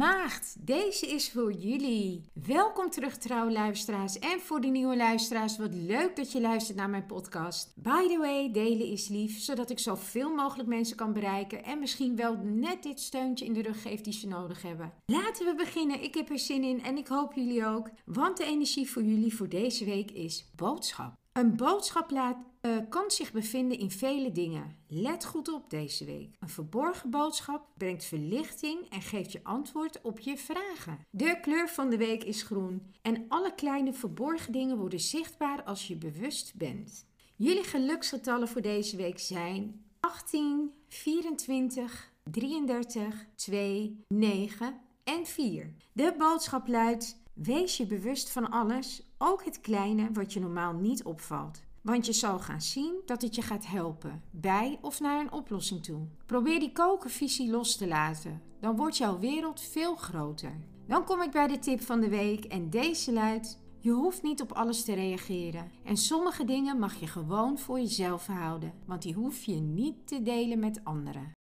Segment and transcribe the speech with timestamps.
[0.00, 2.24] Maagd, deze is voor jullie.
[2.46, 6.90] Welkom terug trouwe luisteraars en voor de nieuwe luisteraars, wat leuk dat je luistert naar
[6.90, 7.72] mijn podcast.
[7.76, 12.16] By the way, delen is lief, zodat ik zoveel mogelijk mensen kan bereiken en misschien
[12.16, 14.92] wel net dit steuntje in de rug geef die ze nodig hebben.
[15.06, 18.44] Laten we beginnen, ik heb er zin in en ik hoop jullie ook, want de
[18.44, 21.12] energie voor jullie voor deze week is boodschap.
[21.32, 24.76] Een boodschap laat, uh, kan zich bevinden in vele dingen.
[24.86, 26.36] Let goed op deze week.
[26.40, 30.98] Een verborgen boodschap brengt verlichting en geeft je antwoord op je vragen.
[31.10, 35.86] De kleur van de week is groen en alle kleine verborgen dingen worden zichtbaar als
[35.86, 37.06] je bewust bent.
[37.36, 45.74] Jullie geluksgetallen voor deze week zijn 18, 24, 33, 2, 9 en 4.
[45.92, 51.04] De boodschap luidt: Wees je bewust van alles, ook het kleine wat je normaal niet
[51.04, 51.62] opvalt.
[51.82, 55.82] Want je zal gaan zien dat het je gaat helpen, bij of naar een oplossing
[55.82, 56.06] toe.
[56.26, 60.52] Probeer die kokenvisie los te laten, dan wordt jouw wereld veel groter.
[60.86, 64.40] Dan kom ik bij de tip van de week en deze luidt: je hoeft niet
[64.40, 65.70] op alles te reageren.
[65.84, 70.22] En sommige dingen mag je gewoon voor jezelf houden, want die hoef je niet te
[70.22, 71.32] delen met anderen.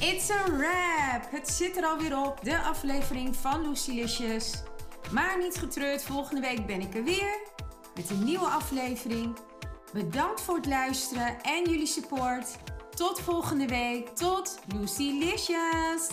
[0.00, 1.30] It's a wrap!
[1.30, 4.62] Het zit er alweer op, de aflevering van Lucilicious.
[5.12, 7.40] Maar niet getreurd, volgende week ben ik er weer
[7.94, 9.36] met een nieuwe aflevering.
[9.92, 12.56] Bedankt voor het luisteren en jullie support.
[12.94, 14.08] Tot volgende week.
[14.08, 16.08] Tot Lucilicious!